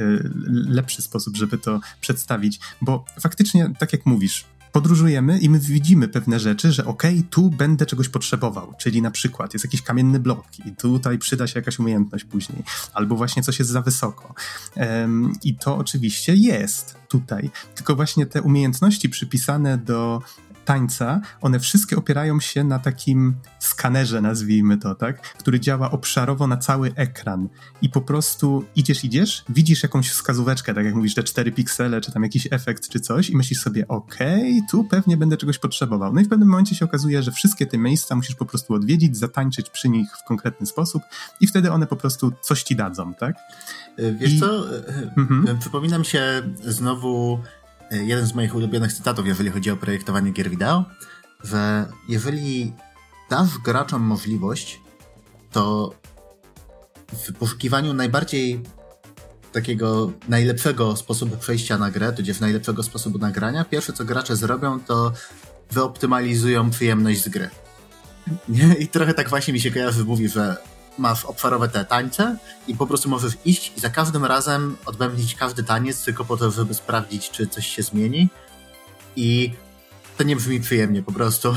[0.00, 6.08] y, lepszy sposób, żeby to przedstawić, bo faktycznie, tak jak mówisz, podróżujemy i my widzimy
[6.08, 10.20] pewne rzeczy, że okej, okay, tu będę czegoś potrzebował, czyli na przykład jest jakiś kamienny
[10.20, 14.34] blok i tutaj przyda się jakaś umiejętność później, albo właśnie coś jest za wysoko.
[14.76, 20.22] Um, I to oczywiście jest tutaj, tylko właśnie te umiejętności przypisane do
[20.64, 26.56] tańca, one wszystkie opierają się na takim skanerze, nazwijmy to, tak, który działa obszarowo na
[26.56, 27.48] cały ekran
[27.82, 32.12] i po prostu idziesz, idziesz, widzisz jakąś wskazóweczkę, tak jak mówisz, te 4 piksele, czy
[32.12, 36.12] tam jakiś efekt, czy coś i myślisz sobie, okej, okay, tu pewnie będę czegoś potrzebował.
[36.12, 39.16] No i w pewnym momencie się okazuje, że wszystkie te miejsca musisz po prostu odwiedzić,
[39.16, 41.02] zatańczyć przy nich w konkretny sposób
[41.40, 43.36] i wtedy one po prostu coś ci dadzą, tak?
[43.98, 44.40] Wiesz I...
[44.40, 44.64] co,
[45.16, 45.58] mhm.
[45.58, 47.38] przypominam się znowu
[47.92, 50.84] jeden z moich ulubionych cytatów, jeżeli chodzi o projektowanie gier wideo,
[51.44, 52.72] że jeżeli
[53.30, 54.80] dasz graczom możliwość,
[55.50, 55.94] to
[57.12, 58.62] w poszukiwaniu najbardziej
[59.52, 65.12] takiego najlepszego sposobu przejścia na grę, tudzież najlepszego sposobu nagrania, pierwsze co gracze zrobią, to
[65.70, 67.50] wyoptymalizują przyjemność z gry.
[68.82, 70.56] I trochę tak właśnie mi się kojarzy, mówi, że
[70.98, 72.36] masz obszarowe te tańce
[72.68, 76.50] i po prostu możesz iść i za każdym razem odbębnić każdy taniec tylko po to,
[76.50, 78.28] żeby sprawdzić, czy coś się zmieni.
[79.16, 79.52] I
[80.18, 81.54] to nie brzmi przyjemnie po prostu.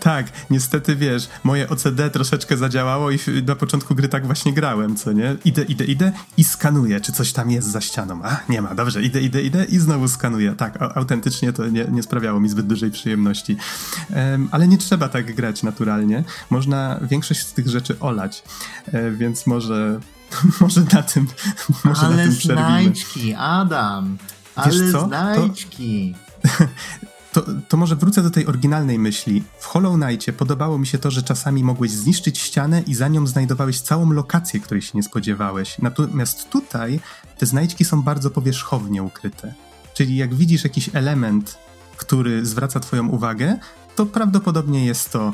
[0.00, 5.12] Tak, niestety wiesz, moje OCD troszeczkę zadziałało i na początku gry tak właśnie grałem, co
[5.12, 5.36] nie?
[5.44, 8.20] Idę, idę, idę i skanuję, czy coś tam jest za ścianą.
[8.24, 10.54] A, nie ma, dobrze, idę, idę, idę i znowu skanuję.
[10.56, 13.56] Tak, autentycznie to nie, nie sprawiało mi zbyt dużej przyjemności.
[14.16, 16.24] Um, ale nie trzeba tak grać naturalnie.
[16.50, 18.42] Można większość z tych rzeczy olać,
[18.86, 20.00] e, więc może
[20.60, 21.26] może na tym
[21.84, 24.18] może Ale na tym znajdźki, Adam!
[24.54, 25.06] Ale Wiesz co?
[25.06, 26.14] znajdźki!
[26.42, 26.64] To,
[27.34, 29.42] to, to może wrócę do tej oryginalnej myśli.
[29.58, 33.26] W Hollow Knightie podobało mi się to, że czasami mogłeś zniszczyć ścianę i za nią
[33.26, 35.78] znajdowałeś całą lokację, której się nie spodziewałeś.
[35.78, 37.00] Natomiast tutaj
[37.38, 39.54] te znajdźki są bardzo powierzchownie ukryte.
[39.94, 41.58] Czyli jak widzisz jakiś element,
[41.96, 43.56] który zwraca twoją uwagę,
[43.96, 45.32] to prawdopodobnie jest to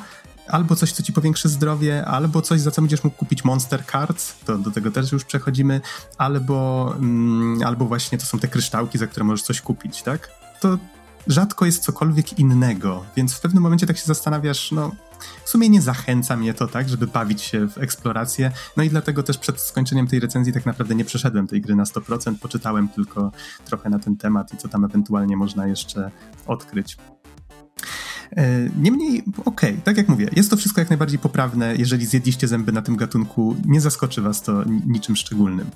[0.48, 4.34] albo coś, co ci powiększy zdrowie, albo coś, za co będziesz mógł kupić Monster Cards,
[4.44, 5.80] to do tego też już przechodzimy,
[6.18, 10.30] albo, mm, albo właśnie to są te kryształki, za które możesz coś kupić, tak?
[10.60, 10.78] To
[11.26, 14.92] rzadko jest cokolwiek innego, więc w pewnym momencie tak się zastanawiasz, no
[15.44, 19.22] w sumie nie zachęca mnie to tak, żeby bawić się w eksplorację, no i dlatego
[19.22, 23.32] też przed skończeniem tej recenzji tak naprawdę nie przeszedłem tej gry na 100%, poczytałem tylko
[23.64, 26.10] trochę na ten temat i co tam ewentualnie można jeszcze
[26.46, 26.96] odkryć.
[28.36, 31.76] E, niemniej, okej, okay, tak jak mówię, jest to wszystko jak najbardziej poprawne.
[31.76, 35.70] Jeżeli zjedliście zęby na tym gatunku, nie zaskoczy was to niczym szczególnym.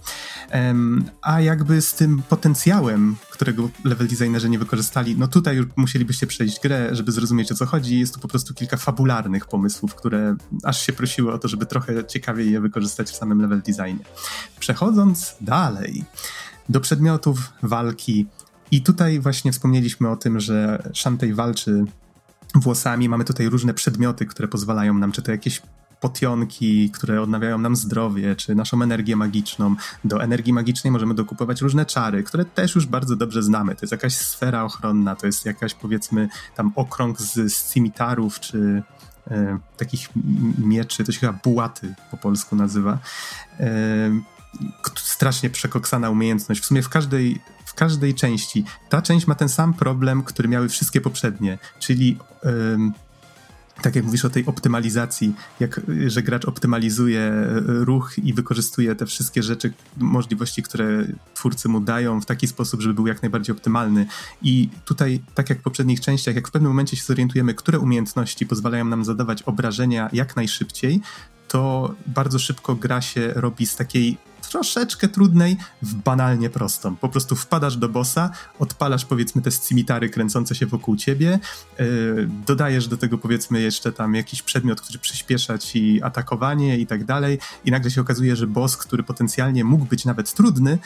[1.22, 6.60] A jakby z tym potencjałem, którego level designerzy nie wykorzystali, no tutaj już musielibyście przejść
[6.60, 7.98] grę, żeby zrozumieć o co chodzi.
[7.98, 12.04] Jest to po prostu kilka fabularnych pomysłów, które aż się prosiły o to, żeby trochę
[12.04, 14.04] ciekawiej je wykorzystać w samym level designie.
[14.60, 16.04] Przechodząc dalej
[16.68, 18.26] do przedmiotów walki,
[18.70, 21.84] i tutaj właśnie wspomnieliśmy o tym, że Shantae walczy
[22.54, 23.08] włosami.
[23.08, 25.62] Mamy tutaj różne przedmioty, które pozwalają nam, czy to jakieś
[26.00, 29.74] potionki, które odnawiają nam zdrowie, czy naszą energię magiczną.
[30.04, 33.74] Do energii magicznej możemy dokupować różne czary, które też już bardzo dobrze znamy.
[33.74, 38.82] To jest jakaś sfera ochronna, to jest jakaś powiedzmy tam okrąg z, z cimitarów, czy
[39.30, 40.08] e, takich
[40.58, 42.98] mieczy, to się chyba bułaty po polsku nazywa.
[43.60, 43.66] E,
[44.96, 46.60] strasznie przekoksana umiejętność.
[46.62, 48.64] W sumie w każdej w każdej części.
[48.88, 52.18] Ta część ma ten sam problem, który miały wszystkie poprzednie, czyli
[53.82, 59.06] tak jak mówisz o tej optymalizacji, jak, że gracz optymalizuje e, ruch i wykorzystuje te
[59.06, 64.06] wszystkie rzeczy, możliwości, które twórcy mu dają w taki sposób, żeby był jak najbardziej optymalny.
[64.42, 68.46] I tutaj, tak jak w poprzednich częściach, jak w pewnym momencie się zorientujemy, które umiejętności
[68.46, 71.00] pozwalają nam zadawać obrażenia jak najszybciej,
[71.48, 76.96] to bardzo szybko gra się robi z takiej troszeczkę trudnej w banalnie prostą.
[76.96, 81.38] Po prostu wpadasz do bossa, odpalasz powiedzmy te scimitary kręcące się wokół ciebie,
[81.78, 87.04] yy, dodajesz do tego powiedzmy jeszcze tam jakiś przedmiot, który przyspiesza ci atakowanie i tak
[87.04, 90.78] dalej i nagle się okazuje, że boss, który potencjalnie mógł być nawet trudny,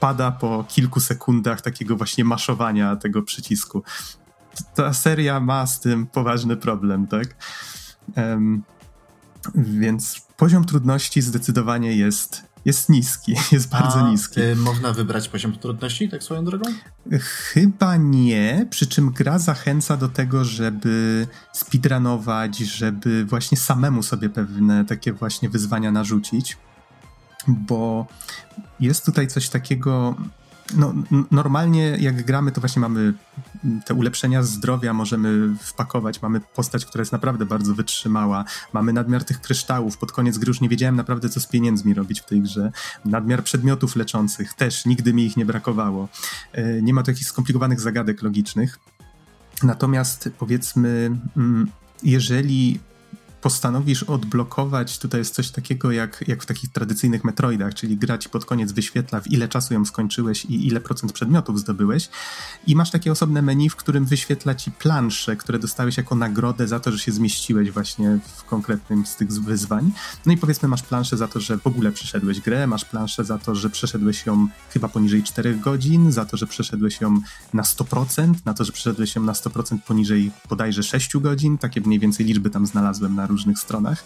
[0.00, 3.82] pada po kilku sekundach takiego właśnie maszowania tego przycisku.
[4.74, 7.34] Ta seria ma z tym poważny problem, tak?
[8.16, 8.62] Um,
[9.54, 14.40] więc poziom trudności zdecydowanie jest, jest niski, jest bardzo A, niski.
[14.40, 16.64] Y, można wybrać poziom trudności, tak swoją drogą?
[17.20, 24.84] Chyba nie, przy czym gra zachęca do tego, żeby speedrunować, żeby właśnie samemu sobie pewne
[24.84, 26.56] takie właśnie wyzwania narzucić,
[27.48, 28.06] bo
[28.80, 30.14] jest tutaj coś takiego
[30.74, 30.94] no,
[31.30, 33.14] normalnie jak gramy, to właśnie mamy
[33.86, 39.40] te ulepszenia zdrowia, możemy wpakować, mamy postać, która jest naprawdę bardzo wytrzymała, mamy nadmiar tych
[39.40, 42.72] kryształów, pod koniec gry już nie wiedziałem naprawdę, co z pieniędzmi robić w tej grze,
[43.04, 46.08] nadmiar przedmiotów leczących, też nigdy mi ich nie brakowało,
[46.52, 48.78] e, nie ma tu jakichś skomplikowanych zagadek logicznych,
[49.62, 51.70] natomiast powiedzmy, mm,
[52.02, 52.80] jeżeli
[53.46, 58.28] postanowisz odblokować, tutaj jest coś takiego jak, jak w takich tradycyjnych Metroidach, czyli gra ci
[58.28, 62.08] pod koniec wyświetla, w ile czasu ją skończyłeś i ile procent przedmiotów zdobyłeś.
[62.66, 66.80] I masz takie osobne menu, w którym wyświetla ci plansze, które dostałeś jako nagrodę za
[66.80, 69.92] to, że się zmieściłeś właśnie w konkretnym z tych wyzwań.
[70.26, 73.38] No i powiedzmy, masz planszę za to, że w ogóle przeszedłeś grę, masz planszę za
[73.38, 77.20] to, że przeszedłeś ją chyba poniżej 4 godzin, za to, że przeszedłeś ją
[77.54, 81.58] na 100%, na to, że przeszedłeś ją na 100% poniżej bodajże 6 godzin.
[81.58, 84.04] Takie mniej więcej liczby tam znalazłem na różnych stronach.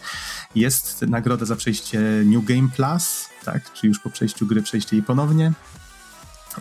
[0.55, 5.03] Jest nagroda za przejście New Game Plus, tak, czy już po przejściu gry przejście jej
[5.03, 5.53] ponownie.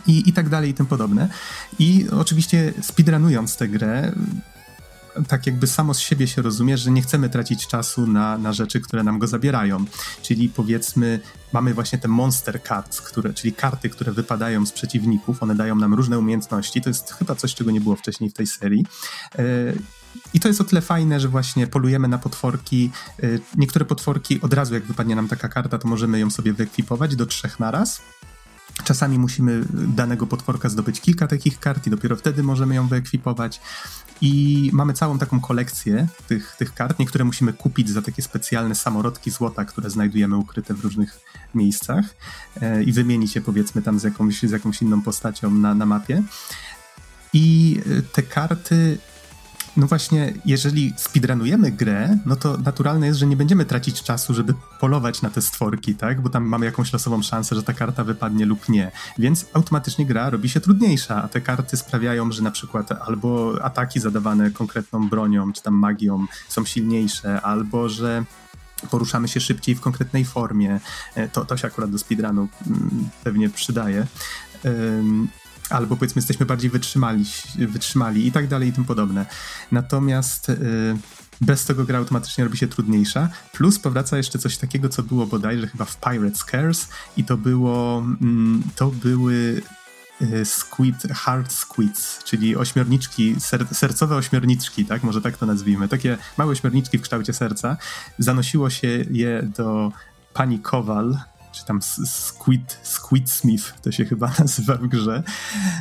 [0.06, 1.28] I, I tak dalej, i tym podobne.
[1.78, 4.12] I oczywiście speedrunując tę grę,
[5.28, 8.80] tak jakby samo z siebie się rozumie, że nie chcemy tracić czasu na, na rzeczy,
[8.80, 9.84] które nam go zabierają.
[10.22, 11.20] Czyli powiedzmy,
[11.52, 15.94] mamy właśnie te monster cards, które, czyli karty, które wypadają z przeciwników, one dają nam
[15.94, 16.80] różne umiejętności.
[16.80, 18.86] To jest chyba coś, czego nie było wcześniej w tej serii.
[20.34, 22.90] I to jest o tyle fajne, że właśnie polujemy na potworki.
[23.24, 27.16] Y, niektóre potworki od razu, jak wypadnie nam taka karta, to możemy ją sobie wyekwipować
[27.16, 28.02] do trzech naraz.
[28.84, 33.60] Czasami musimy danego potworka zdobyć kilka takich kart i dopiero wtedy możemy ją wyekwipować.
[34.20, 36.98] I mamy całą taką kolekcję tych, tych kart.
[36.98, 41.20] Niektóre musimy kupić za takie specjalne samorodki złota, które znajdujemy ukryte w różnych
[41.54, 42.04] miejscach
[42.60, 46.22] e, i wymienić je powiedzmy tam z jakąś, z jakąś inną postacią na, na mapie.
[47.32, 48.98] I e, te karty
[49.76, 54.54] no właśnie, jeżeli speedrunujemy grę, no to naturalne jest, że nie będziemy tracić czasu, żeby
[54.80, 56.20] polować na te stworki, tak?
[56.20, 58.90] Bo tam mamy jakąś losową szansę, że ta karta wypadnie lub nie.
[59.18, 64.00] Więc automatycznie gra robi się trudniejsza, a te karty sprawiają, że na przykład albo ataki
[64.00, 68.24] zadawane konkretną bronią, czy tam magią są silniejsze, albo że
[68.90, 70.80] poruszamy się szybciej w konkretnej formie.
[71.14, 74.06] E, to, to się akurat do speedrunu mm, pewnie przydaje
[75.70, 77.24] albo powiedzmy jesteśmy bardziej wytrzymali,
[77.58, 79.26] wytrzymali i tak dalej i tym podobne.
[79.72, 80.56] Natomiast yy,
[81.40, 83.28] bez tego gra automatycznie robi się trudniejsza.
[83.52, 87.98] Plus powraca jeszcze coś takiego, co było bodajże chyba w Pirate Scares i to było,
[87.98, 89.62] mm, to były
[90.22, 96.18] y, squid, hard squids, czyli ośmiorniczki, ser, sercowe ośmiorniczki, tak, może tak to nazwijmy, takie
[96.38, 97.76] małe ośmiorniczki w kształcie serca.
[98.18, 99.92] Zanosiło się je do
[100.34, 101.18] pani Kowal,
[101.52, 105.22] czy tam Squid, Squid Smith to się chyba nazywa w grze.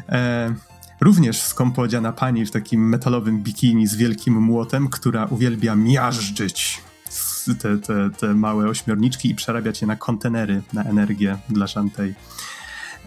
[0.09, 0.55] E,
[1.01, 6.81] również skąpo odziana pani w takim metalowym bikini z wielkim młotem, która uwielbia miażdżyć
[7.59, 12.15] te, te, te małe ośmiorniczki i przerabiać je na kontenery, na energię dla Shantay.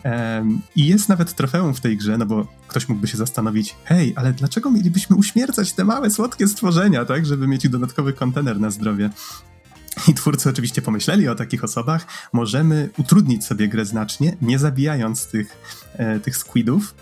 [0.05, 4.13] Um, I jest nawet trofeum w tej grze, no bo ktoś mógłby się zastanowić, hej,
[4.17, 9.11] ale dlaczego mielibyśmy uśmiercać te małe, słodkie stworzenia, tak, żeby mieć dodatkowy kontener na zdrowie?
[10.09, 12.07] I twórcy oczywiście pomyśleli o takich osobach.
[12.33, 16.95] Możemy utrudnić sobie grę znacznie, nie zabijając tych, e, tych squidów.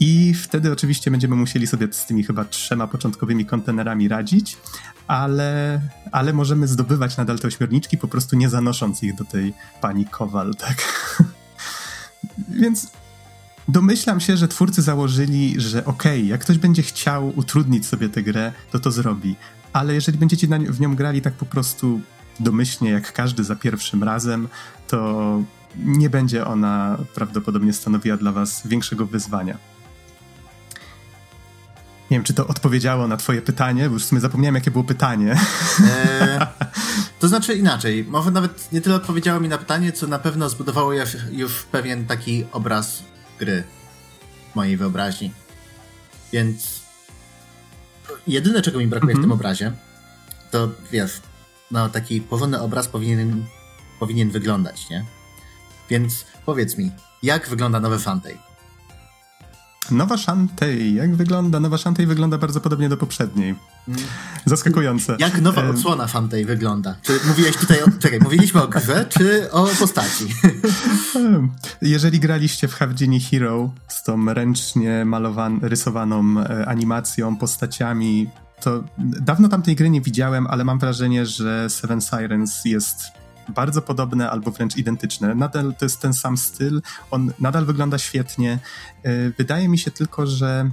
[0.00, 4.56] I wtedy oczywiście będziemy musieli sobie z tymi chyba trzema początkowymi kontenerami radzić,
[5.06, 5.80] ale,
[6.12, 10.54] ale możemy zdobywać nadal te ośmiorniczki, po prostu nie zanosząc ich do tej pani Kowal,
[10.54, 10.84] tak?
[12.60, 12.90] Więc
[13.68, 18.22] domyślam się, że twórcy założyli, że okej, okay, jak ktoś będzie chciał utrudnić sobie tę
[18.22, 19.36] grę, to to zrobi.
[19.72, 22.00] Ale jeżeli będziecie w nią grali tak po prostu
[22.40, 24.48] domyślnie jak każdy za pierwszym razem,
[24.88, 25.40] to
[25.76, 29.58] nie będzie ona prawdopodobnie stanowiła dla Was większego wyzwania.
[32.10, 34.84] Nie wiem, czy to odpowiedziało na Twoje pytanie, bo już w sumie zapomniałem, jakie było
[34.84, 35.36] pytanie.
[35.86, 36.46] E,
[37.20, 38.04] to znaczy inaczej.
[38.04, 40.92] Może nawet nie tyle odpowiedziało mi na pytanie, co na pewno zbudowało
[41.30, 43.02] już pewien taki obraz
[43.38, 43.64] gry
[44.52, 45.32] w mojej wyobraźni.
[46.32, 46.82] Więc
[48.26, 49.40] jedyne, czego mi brakuje w tym mhm.
[49.40, 49.72] obrazie,
[50.50, 51.20] to wiesz,
[51.70, 53.44] no, taki porządny obraz powinien,
[54.00, 55.04] powinien wyglądać, nie?
[55.90, 56.90] Więc powiedz mi,
[57.22, 58.38] jak wygląda nowy Fantei?
[59.90, 60.90] Nowa Shantae.
[60.94, 61.60] Jak wygląda?
[61.60, 63.54] Nowa Shantae wygląda bardzo podobnie do poprzedniej.
[63.88, 64.00] Mm.
[64.44, 65.16] Zaskakujące.
[65.18, 66.96] Jak nowa odsłona Fantei wygląda?
[67.02, 67.86] Czy mówiłeś tutaj o...
[67.98, 70.24] Czekaj, mówiliśmy o grze, czy o postaci?
[71.82, 79.48] Jeżeli graliście w Havdini Hero z tą ręcznie malowaną, rysowaną e, animacją, postaciami, to dawno
[79.48, 83.04] tamtej gry nie widziałem, ale mam wrażenie, że Seven Sirens jest
[83.48, 85.34] bardzo podobne albo wręcz identyczne.
[85.34, 88.58] Nadal to jest ten sam styl, on nadal wygląda świetnie.
[89.02, 90.70] E, wydaje mi się tylko, że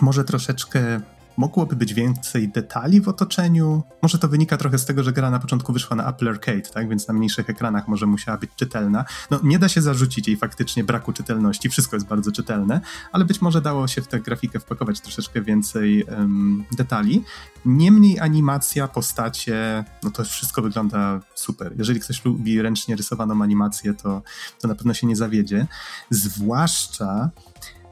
[0.00, 1.00] może troszeczkę
[1.36, 3.82] mogłoby być więcej detali w otoczeniu.
[4.02, 6.88] Może to wynika trochę z tego, że gra na początku wyszła na Apple Arcade, tak?
[6.88, 9.04] Więc na mniejszych ekranach może musiała być czytelna.
[9.30, 12.80] No, nie da się zarzucić jej faktycznie braku czytelności, wszystko jest bardzo czytelne,
[13.12, 17.24] ale być może dało się w tę grafikę wpakować troszeczkę więcej um, detali.
[17.64, 21.72] Niemniej animacja, postacie, no to wszystko wygląda super.
[21.78, 24.22] Jeżeli ktoś lubi ręcznie rysowaną animację, to,
[24.60, 25.66] to na pewno się nie zawiedzie.
[26.10, 27.30] Zwłaszcza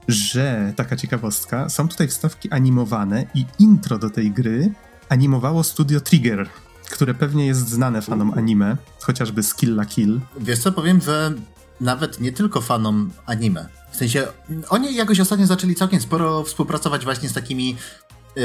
[0.08, 4.72] że taka ciekawostka, są tutaj wstawki animowane i intro do tej gry
[5.08, 6.48] animowało studio Trigger,
[6.90, 10.20] które pewnie jest znane fanom anime, chociażby Skill la Kill.
[10.40, 11.32] Wiesz co, powiem, że
[11.80, 13.68] nawet nie tylko fanom anime.
[13.92, 14.26] W sensie,
[14.68, 18.42] oni jakoś ostatnio zaczęli całkiem sporo współpracować właśnie z takimi yy,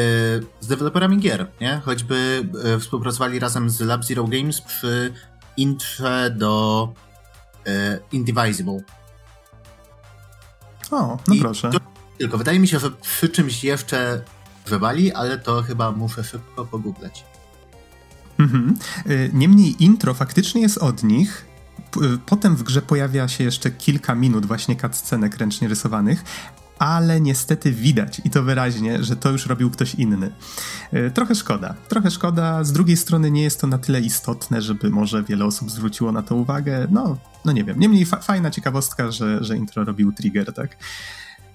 [0.60, 1.82] z deweloperami gier, nie?
[1.86, 5.14] Choćby yy, współpracowali razem z Lab Zero Games przy
[5.58, 6.94] intrze do
[7.66, 7.74] yy,
[8.12, 8.80] Indivisible,
[10.92, 11.70] o, no I proszę.
[11.70, 11.80] To,
[12.18, 14.22] tylko wydaje mi się, że przy czymś jeszcze
[14.66, 17.26] wybali, ale to chyba muszę szybko pogooglać.
[18.40, 18.78] Mhm.
[19.10, 21.46] Y, niemniej intro faktycznie jest od nich.
[21.98, 26.24] Y, potem w grze pojawia się jeszcze kilka minut właśnie cutscenek ręcznie rysowanych,
[26.80, 30.32] ale niestety widać i to wyraźnie, że to już robił ktoś inny.
[30.94, 32.64] Y, trochę szkoda, trochę szkoda.
[32.64, 36.24] Z drugiej strony nie jest to na tyle istotne, żeby może wiele osób zwróciło na
[36.24, 36.88] to uwagę.
[36.92, 37.80] No, no nie wiem.
[37.80, 40.78] Niemniej fa fajna ciekawostka, że, że intro robił Trigger, tak?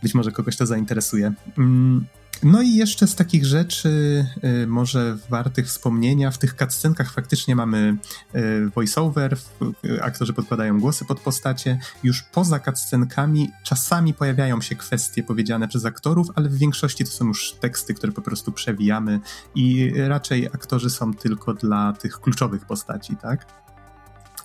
[0.02, 1.32] Być może kogoś to zainteresuje.
[1.58, 2.06] Mm,
[2.42, 4.26] no i jeszcze z takich rzeczy,
[4.62, 7.96] y, może wartych wspomnienia, w tych cutscenkach faktycznie mamy
[8.34, 9.36] y, voiceover,
[9.84, 11.78] y, aktorzy podkładają głosy pod postacie.
[12.02, 17.26] Już poza cutscenkami czasami pojawiają się kwestie powiedziane przez aktorów, ale w większości to są
[17.26, 19.20] już teksty, które po prostu przewijamy
[19.54, 23.62] i raczej aktorzy są tylko dla tych kluczowych postaci, tak?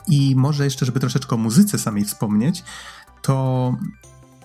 [0.08, 2.64] I może jeszcze, żeby troszeczkę o muzyce samej wspomnieć,
[3.22, 3.76] to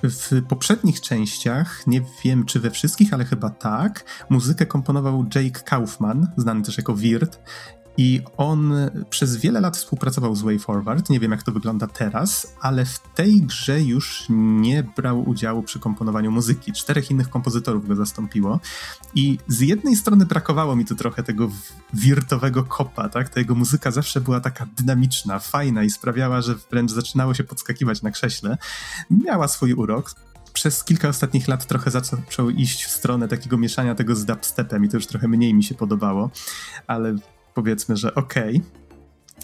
[0.03, 6.33] w poprzednich częściach, nie wiem czy we wszystkich, ale chyba tak, muzykę komponował Jake Kaufman,
[6.37, 7.41] znany też jako Weird,
[7.97, 8.75] i on
[9.11, 11.11] przez wiele lat współpracował z Way Forward.
[11.11, 15.81] Nie wiem, jak to wygląda teraz, ale w tej grze już nie brał udziału przy
[15.81, 16.73] komponowaniu muzyki.
[16.73, 18.61] Czterech innych kompozytorów go zastąpiło.
[19.15, 21.51] I z jednej strony brakowało mi tu trochę tego
[21.95, 23.29] wirtowego kopa, tak?
[23.29, 28.03] Ta jego muzyka zawsze była taka dynamiczna, fajna i sprawiała, że wręcz zaczynało się podskakiwać
[28.03, 28.59] na krześle.
[29.11, 30.15] Miała swój urok
[30.53, 34.89] przez kilka ostatnich lat trochę zaczął iść w stronę takiego mieszania tego z dubstepem i
[34.89, 36.31] to już trochę mniej mi się podobało,
[36.87, 37.17] ale
[37.55, 38.57] powiedzmy, że okej.
[38.57, 38.83] Okay.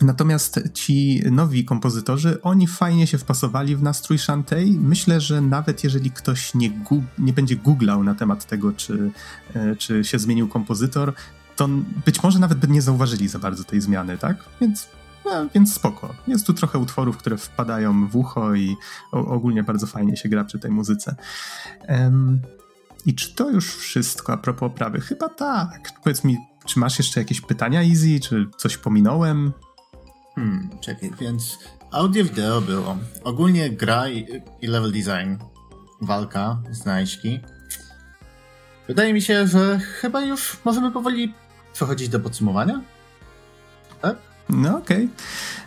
[0.03, 4.77] Natomiast ci nowi kompozytorzy, oni fajnie się wpasowali w nastrój Shantay.
[4.81, 6.71] Myślę, że nawet jeżeli ktoś nie,
[7.19, 9.11] nie będzie googlał na temat tego, czy,
[9.55, 11.13] e, czy się zmienił kompozytor,
[11.57, 11.69] to
[12.05, 14.37] być może nawet by nie zauważyli za bardzo tej zmiany, tak?
[14.61, 14.89] Więc,
[15.25, 16.15] no, więc spoko.
[16.27, 18.77] Jest tu trochę utworów, które wpadają w ucho i
[19.13, 21.17] ogólnie bardzo fajnie się gra przy tej muzyce.
[21.89, 22.41] Um,
[23.07, 25.01] I czy to już wszystko a propos oprawy?
[25.01, 25.93] Chyba tak.
[26.03, 26.37] Powiedz mi,
[26.69, 28.21] czy masz jeszcze jakieś pytania, Easy?
[28.21, 29.53] Czy coś pominąłem?
[30.35, 31.59] Hmm, czekaj, więc
[31.91, 32.97] audio wideo było.
[33.25, 35.37] Ogólnie gra i, i level design,
[36.01, 37.41] walka, znajdźki.
[38.89, 41.35] Wydaje mi się, że chyba już możemy powoli
[41.73, 42.81] przechodzić do podsumowania.
[44.03, 44.17] Tak?
[44.49, 45.09] No okej.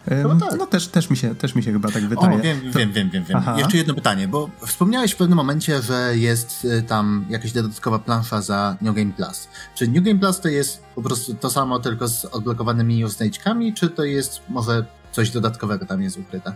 [0.08, 0.28] Okay.
[0.28, 0.60] Um, tak.
[0.60, 2.36] No też, też, mi się, też mi się chyba tak wydaje.
[2.36, 2.80] O, wiem, to...
[2.80, 3.42] wiem, wiem, wiem, wiem.
[3.58, 8.42] Jeszcze jedno pytanie, bo wspomniałeś w pewnym momencie, że jest y, tam jakaś dodatkowa plansza
[8.42, 9.48] za New Game Plus.
[9.76, 13.90] Czy New Game Plus to jest po prostu to samo, tylko z odblokowanymi znajdźkami, czy
[13.90, 16.56] to jest może coś dodatkowego tam jest ukryte?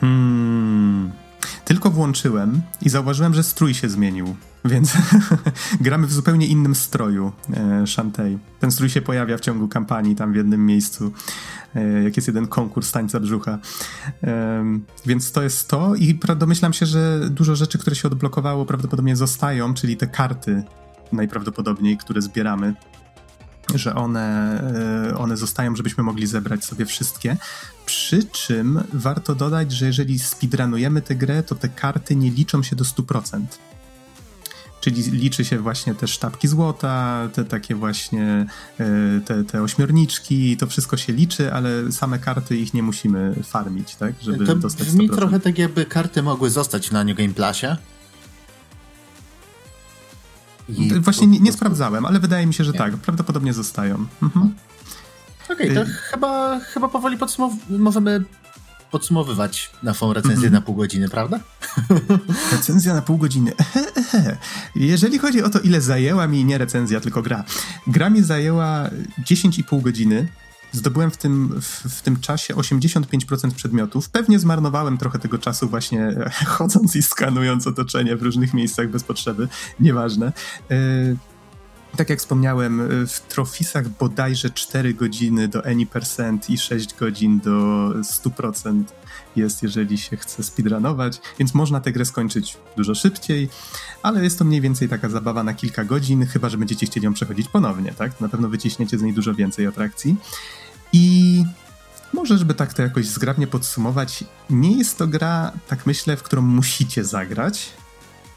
[0.00, 1.12] Hmm.
[1.64, 4.36] Tylko włączyłem i zauważyłem, że strój się zmienił.
[4.64, 4.92] Więc
[5.80, 8.38] gramy w zupełnie innym stroju e, Shantae.
[8.60, 11.12] Ten strój się pojawia w ciągu kampanii tam w jednym miejscu,
[11.74, 13.58] e, jak jest jeden konkurs tańca brzucha.
[14.22, 14.64] E,
[15.06, 19.74] więc to jest to i domyślam się, że dużo rzeczy, które się odblokowało prawdopodobnie zostają,
[19.74, 20.62] czyli te karty
[21.12, 22.74] najprawdopodobniej, które zbieramy
[23.74, 24.60] że one,
[25.10, 27.36] e, one zostają, żebyśmy mogli zebrać sobie wszystkie.
[27.86, 32.76] Przy czym warto dodać, że jeżeli speedrunujemy tę grę, to te karty nie liczą się
[32.76, 33.40] do 100%.
[34.80, 38.46] Czyli liczy się właśnie te sztabki złota, te takie właśnie
[38.80, 43.94] e, te, te ośmiorniczki, to wszystko się liczy, ale same karty ich nie musimy farmić,
[43.94, 44.14] tak?
[44.22, 44.90] Żeby to dostać 100%.
[44.90, 47.76] brzmi trochę tak jakby karty mogły zostać na New Game Plusie.
[50.68, 52.78] I właśnie nie, nie, sprawdzałem, ale wydaje mi się, że nie.
[52.78, 52.96] tak.
[52.96, 54.06] Prawdopodobnie zostają.
[54.22, 54.54] Mhm.
[55.44, 58.24] Okej, okay, to y chyba, chyba powoli podsumow możemy
[58.90, 60.52] podsumowywać naszą recenzję mm -hmm.
[60.52, 61.40] na pół godziny, prawda?
[62.52, 63.52] Recenzja na pół godziny.
[64.74, 67.44] Jeżeli chodzi o to, ile zajęła mi, nie recenzja, tylko gra.
[67.86, 68.90] Gra mi zajęła
[69.24, 70.28] 10,5 godziny.
[70.72, 74.08] Zdobyłem w tym, w, w, tym czasie 85% przedmiotów.
[74.08, 76.14] Pewnie zmarnowałem trochę tego czasu właśnie
[76.46, 79.48] chodząc i skanując otoczenie w różnych miejscach bez potrzeby.
[79.80, 80.32] Nieważne.
[80.70, 81.16] Yy,
[81.96, 87.40] tak jak wspomniałem, y, w trofisach bodajże 4 godziny do any percent i 6 godzin
[87.40, 87.50] do
[88.02, 88.82] 100%
[89.38, 93.48] jest, jeżeli się chce speedrunować, więc można tę grę skończyć dużo szybciej,
[94.02, 97.14] ale jest to mniej więcej taka zabawa na kilka godzin, chyba że będziecie chcieli ją
[97.14, 98.20] przechodzić ponownie, tak?
[98.20, 100.16] Na pewno wyciśniecie z niej dużo więcej atrakcji.
[100.92, 101.44] I
[102.12, 106.42] może, żeby tak to jakoś zgrabnie podsumować, nie jest to gra, tak myślę, w którą
[106.42, 107.72] musicie zagrać,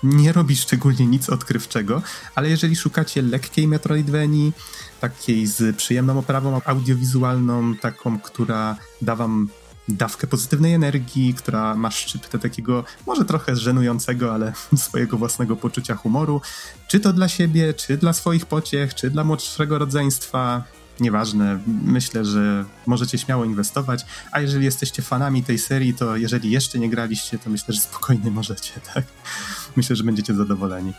[0.04, 2.02] nie robi szczególnie nic odkrywczego,
[2.36, 4.54] ale jeżeli szukacie lekkiej Metroidvanii,
[5.00, 9.50] takiej z przyjemną oprawą audiowizualną, taką, która da wam
[9.98, 16.42] dawkę pozytywnej energii, która ma szczyptę takiego może trochę żenującego, ale swojego własnego poczucia humoru,
[16.88, 20.64] czy to dla siebie, czy dla swoich pociech, czy dla młodszego rodzeństwa,
[21.00, 26.80] nieważne, myślę, że możecie śmiało inwestować, a jeżeli jesteście fanami tej serii, to jeżeli jeszcze
[26.80, 29.06] nie graliście, to myślę, że spokojnie możecie, tak?
[29.76, 30.94] Myślę, że będziecie zadowoleni.